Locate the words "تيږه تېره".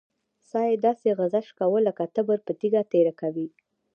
2.59-3.13